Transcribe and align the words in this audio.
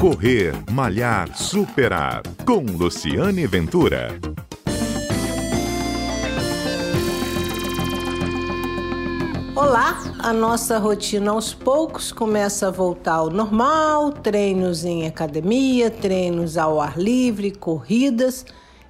Correr, 0.00 0.52
Malhar, 0.70 1.34
Superar. 1.34 2.22
Com 2.44 2.60
Luciane 2.60 3.46
Ventura. 3.46 4.08
Olá, 9.56 10.04
a 10.18 10.34
nossa 10.34 10.78
rotina 10.78 11.30
aos 11.30 11.54
poucos 11.54 12.12
começa 12.12 12.68
a 12.68 12.70
voltar 12.70 13.14
ao 13.14 13.30
normal, 13.30 14.12
treinos 14.12 14.84
em 14.84 15.06
academia, 15.06 15.90
treinos 15.90 16.58
ao 16.58 16.78
ar 16.78 16.98
livre, 16.98 17.50
corridas. 17.50 18.44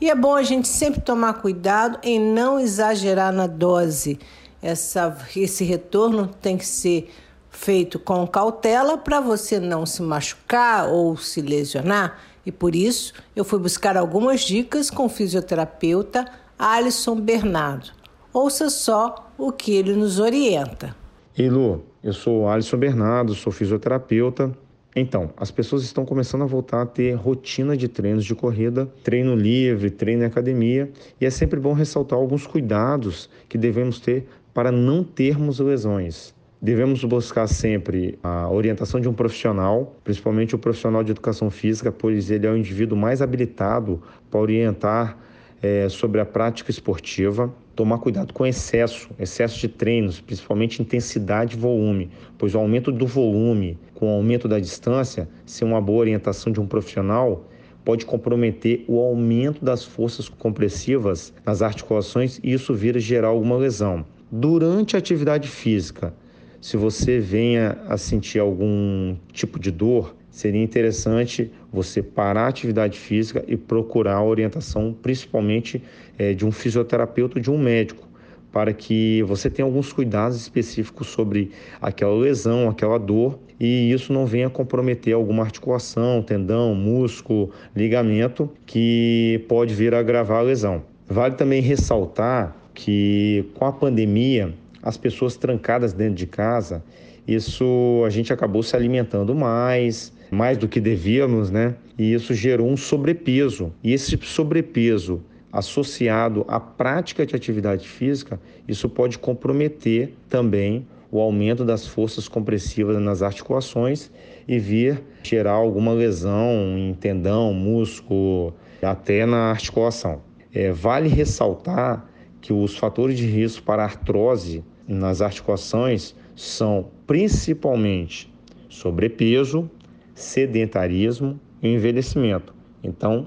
E 0.00 0.08
é 0.08 0.14
bom 0.14 0.36
a 0.36 0.44
gente 0.44 0.68
sempre 0.68 1.00
tomar 1.00 1.34
cuidado 1.34 1.98
em 2.04 2.20
não 2.20 2.60
exagerar 2.60 3.32
na 3.32 3.48
dose. 3.48 4.20
Essa, 4.62 5.18
esse 5.34 5.64
retorno 5.64 6.28
tem 6.40 6.56
que 6.56 6.64
ser 6.64 7.12
feito 7.52 7.98
com 7.98 8.26
cautela 8.26 8.98
para 8.98 9.20
você 9.20 9.60
não 9.60 9.86
se 9.86 10.02
machucar 10.02 10.88
ou 10.88 11.16
se 11.16 11.40
lesionar. 11.40 12.18
E 12.44 12.50
por 12.50 12.74
isso 12.74 13.12
eu 13.36 13.44
fui 13.44 13.58
buscar 13.58 13.96
algumas 13.96 14.40
dicas 14.40 14.90
com 14.90 15.04
o 15.04 15.08
fisioterapeuta 15.08 16.24
Alisson 16.58 17.20
Bernardo. 17.20 17.92
Ouça 18.32 18.70
só 18.70 19.30
o 19.38 19.52
que 19.52 19.72
ele 19.74 19.92
nos 19.92 20.18
orienta. 20.18 20.96
Ei 21.36 21.48
Lu, 21.48 21.84
eu 22.02 22.12
sou 22.12 22.48
Alisson 22.48 22.78
Bernardo, 22.78 23.34
sou 23.34 23.52
fisioterapeuta. 23.52 24.50
Então, 24.94 25.30
as 25.36 25.50
pessoas 25.50 25.82
estão 25.82 26.04
começando 26.04 26.42
a 26.42 26.46
voltar 26.46 26.82
a 26.82 26.86
ter 26.86 27.14
rotina 27.14 27.76
de 27.76 27.88
treinos 27.88 28.24
de 28.24 28.34
corrida, 28.34 28.86
treino 29.02 29.34
livre, 29.34 29.90
treino 29.90 30.22
em 30.22 30.26
academia, 30.26 30.90
e 31.18 31.24
é 31.24 31.30
sempre 31.30 31.58
bom 31.58 31.72
ressaltar 31.72 32.18
alguns 32.18 32.46
cuidados 32.46 33.30
que 33.48 33.56
devemos 33.56 34.00
ter 34.00 34.28
para 34.52 34.70
não 34.70 35.02
termos 35.02 35.60
lesões. 35.60 36.34
Devemos 36.64 37.02
buscar 37.02 37.48
sempre 37.48 38.16
a 38.22 38.48
orientação 38.48 39.00
de 39.00 39.08
um 39.08 39.12
profissional, 39.12 39.96
principalmente 40.04 40.54
o 40.54 40.58
profissional 40.58 41.02
de 41.02 41.10
educação 41.10 41.50
física, 41.50 41.90
pois 41.90 42.30
ele 42.30 42.46
é 42.46 42.50
o 42.52 42.56
indivíduo 42.56 42.96
mais 42.96 43.20
habilitado 43.20 44.00
para 44.30 44.38
orientar 44.38 45.18
é, 45.60 45.88
sobre 45.88 46.20
a 46.20 46.24
prática 46.24 46.70
esportiva. 46.70 47.52
Tomar 47.74 47.98
cuidado 47.98 48.32
com 48.32 48.46
excesso, 48.46 49.10
excesso 49.18 49.58
de 49.58 49.66
treinos, 49.66 50.20
principalmente 50.20 50.80
intensidade 50.80 51.56
e 51.56 51.58
volume, 51.58 52.12
pois 52.38 52.54
o 52.54 52.58
aumento 52.58 52.92
do 52.92 53.08
volume 53.08 53.76
com 53.92 54.06
o 54.06 54.14
aumento 54.14 54.46
da 54.46 54.60
distância, 54.60 55.28
sem 55.44 55.66
uma 55.66 55.80
boa 55.80 55.98
orientação 55.98 56.52
de 56.52 56.60
um 56.60 56.66
profissional, 56.68 57.44
pode 57.84 58.06
comprometer 58.06 58.84
o 58.86 59.00
aumento 59.00 59.64
das 59.64 59.84
forças 59.84 60.28
compressivas 60.28 61.34
nas 61.44 61.60
articulações 61.60 62.38
e 62.40 62.52
isso 62.52 62.72
vira 62.72 63.00
gerar 63.00 63.28
alguma 63.28 63.56
lesão. 63.56 64.04
Durante 64.30 64.94
a 64.94 65.00
atividade 65.00 65.48
física, 65.48 66.14
se 66.62 66.76
você 66.76 67.18
venha 67.18 67.76
a 67.88 67.98
sentir 67.98 68.38
algum 68.38 69.16
tipo 69.32 69.58
de 69.58 69.72
dor, 69.72 70.14
seria 70.30 70.62
interessante 70.62 71.50
você 71.72 72.00
parar 72.00 72.42
a 72.42 72.46
atividade 72.46 72.96
física 72.96 73.44
e 73.48 73.56
procurar 73.56 74.14
a 74.14 74.24
orientação, 74.24 74.94
principalmente 75.02 75.82
é, 76.16 76.32
de 76.32 76.46
um 76.46 76.52
fisioterapeuta 76.52 77.38
ou 77.38 77.42
de 77.42 77.50
um 77.50 77.58
médico, 77.58 78.06
para 78.52 78.72
que 78.72 79.24
você 79.24 79.50
tenha 79.50 79.66
alguns 79.66 79.92
cuidados 79.92 80.36
específicos 80.36 81.08
sobre 81.08 81.50
aquela 81.80 82.16
lesão, 82.16 82.70
aquela 82.70 82.96
dor, 82.96 83.40
e 83.58 83.90
isso 83.92 84.12
não 84.12 84.24
venha 84.24 84.48
comprometer 84.48 85.14
alguma 85.14 85.42
articulação, 85.42 86.22
tendão, 86.22 86.76
músculo, 86.76 87.50
ligamento, 87.74 88.48
que 88.64 89.44
pode 89.48 89.74
vir 89.74 89.94
a 89.94 89.98
agravar 89.98 90.38
a 90.38 90.42
lesão. 90.42 90.84
Vale 91.08 91.34
também 91.34 91.60
ressaltar 91.60 92.56
que 92.72 93.46
com 93.54 93.64
a 93.64 93.72
pandemia 93.72 94.54
as 94.82 94.96
pessoas 94.96 95.36
trancadas 95.36 95.92
dentro 95.92 96.14
de 96.14 96.26
casa, 96.26 96.82
isso 97.26 98.02
a 98.04 98.10
gente 98.10 98.32
acabou 98.32 98.62
se 98.62 98.74
alimentando 98.74 99.34
mais, 99.34 100.12
mais 100.30 100.58
do 100.58 100.66
que 100.66 100.80
devíamos, 100.80 101.50
né? 101.50 101.76
E 101.96 102.12
isso 102.12 102.34
gerou 102.34 102.68
um 102.68 102.76
sobrepeso. 102.76 103.72
E 103.82 103.92
esse 103.92 104.18
sobrepeso 104.22 105.22
associado 105.52 106.44
à 106.48 106.58
prática 106.58 107.24
de 107.24 107.36
atividade 107.36 107.86
física, 107.86 108.40
isso 108.66 108.88
pode 108.88 109.18
comprometer 109.18 110.14
também 110.28 110.86
o 111.10 111.20
aumento 111.20 111.62
das 111.62 111.86
forças 111.86 112.26
compressivas 112.26 112.98
nas 112.98 113.22
articulações 113.22 114.10
e 114.48 114.58
vir 114.58 115.02
gerar 115.22 115.52
alguma 115.52 115.92
lesão 115.92 116.76
em 116.78 116.94
tendão, 116.94 117.52
músculo, 117.52 118.54
até 118.80 119.26
na 119.26 119.50
articulação. 119.50 120.22
É, 120.54 120.72
vale 120.72 121.08
ressaltar 121.08 122.08
que 122.40 122.52
os 122.52 122.76
fatores 122.76 123.16
de 123.16 123.26
risco 123.26 123.62
para 123.62 123.84
artrose 123.84 124.64
nas 124.92 125.22
articulações 125.22 126.14
são 126.36 126.88
principalmente 127.06 128.32
sobrepeso, 128.68 129.70
sedentarismo 130.14 131.38
e 131.62 131.68
envelhecimento. 131.68 132.54
Então, 132.82 133.26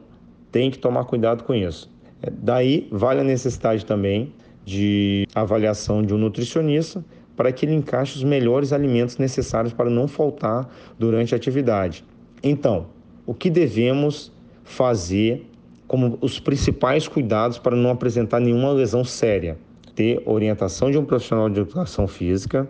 tem 0.51 0.69
que 0.69 0.77
tomar 0.77 1.05
cuidado 1.05 1.43
com 1.43 1.53
isso. 1.53 1.89
É, 2.21 2.29
daí 2.29 2.87
vale 2.91 3.21
a 3.21 3.23
necessidade 3.23 3.85
também 3.85 4.33
de 4.63 5.27
avaliação 5.33 6.01
de 6.01 6.13
um 6.13 6.17
nutricionista 6.17 7.03
para 7.35 7.51
que 7.51 7.65
ele 7.65 7.75
encaixe 7.75 8.15
os 8.15 8.23
melhores 8.23 8.71
alimentos 8.71 9.17
necessários 9.17 9.73
para 9.73 9.89
não 9.89 10.07
faltar 10.07 10.69
durante 10.97 11.33
a 11.35 11.37
atividade. 11.37 12.03
Então, 12.41 12.87
o 13.25 13.33
que 13.33 13.49
devemos 13.49 14.31
fazer 14.63 15.45
como 15.87 16.17
os 16.21 16.39
principais 16.39 17.07
cuidados 17.07 17.57
para 17.57 17.75
não 17.75 17.89
apresentar 17.89 18.39
nenhuma 18.39 18.71
lesão 18.71 19.03
séria? 19.03 19.57
Ter 19.95 20.21
orientação 20.25 20.91
de 20.91 20.97
um 20.97 21.05
profissional 21.05 21.49
de 21.49 21.59
educação 21.59 22.07
física, 22.07 22.67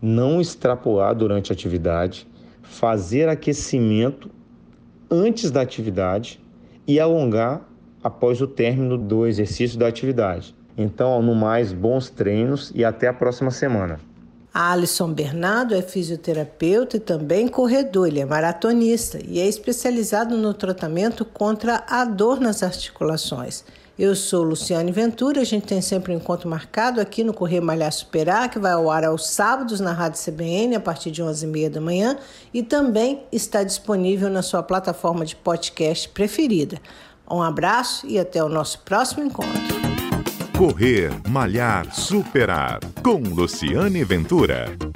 não 0.00 0.40
extrapolar 0.40 1.14
durante 1.14 1.52
a 1.52 1.54
atividade, 1.54 2.26
fazer 2.62 3.28
aquecimento 3.28 4.30
antes 5.10 5.50
da 5.50 5.60
atividade 5.60 6.40
e 6.86 6.98
alongar 6.98 7.68
após 8.02 8.40
o 8.40 8.46
término 8.46 8.96
do 8.96 9.26
exercício 9.26 9.78
da 9.78 9.86
atividade. 9.86 10.54
Então, 10.76 11.20
no 11.20 11.34
mais, 11.34 11.72
bons 11.72 12.08
treinos 12.08 12.72
e 12.74 12.84
até 12.84 13.08
a 13.08 13.12
próxima 13.12 13.50
semana. 13.50 14.00
Alisson 14.54 15.12
Bernardo 15.12 15.74
é 15.74 15.80
fisioterapeuta 15.80 16.98
e 16.98 17.00
também 17.00 17.48
corredor, 17.48 18.06
ele 18.06 18.20
é 18.20 18.26
maratonista 18.26 19.18
e 19.26 19.40
é 19.40 19.46
especializado 19.46 20.36
no 20.36 20.52
tratamento 20.52 21.24
contra 21.24 21.84
a 21.88 22.04
dor 22.04 22.38
nas 22.38 22.62
articulações. 22.62 23.64
Eu 23.98 24.16
sou 24.16 24.42
Luciane 24.42 24.90
Ventura, 24.90 25.42
a 25.42 25.44
gente 25.44 25.66
tem 25.66 25.82
sempre 25.82 26.14
um 26.14 26.16
encontro 26.16 26.48
marcado 26.48 26.98
aqui 26.98 27.22
no 27.22 27.34
Correio 27.34 27.62
Malhar 27.62 27.92
Superar, 27.92 28.48
que 28.48 28.58
vai 28.58 28.72
ao 28.72 28.90
ar 28.90 29.04
aos 29.04 29.28
sábados 29.28 29.80
na 29.80 29.92
Rádio 29.92 30.22
CBN 30.22 30.76
a 30.76 30.80
partir 30.80 31.10
de 31.10 31.22
11h30 31.22 31.68
da 31.68 31.80
manhã 31.80 32.16
e 32.54 32.62
também 32.62 33.22
está 33.30 33.62
disponível 33.62 34.30
na 34.30 34.40
sua 34.40 34.62
plataforma 34.62 35.26
de 35.26 35.36
podcast 35.36 36.08
preferida. 36.08 36.78
Um 37.30 37.42
abraço 37.42 38.06
e 38.06 38.18
até 38.18 38.42
o 38.42 38.48
nosso 38.48 38.78
próximo 38.80 39.24
encontro. 39.24 39.52
Correr, 40.56 41.10
Malhar, 41.28 41.94
Superar 41.94 42.80
com 43.02 43.18
Luciane 43.18 44.04
Ventura. 44.04 44.91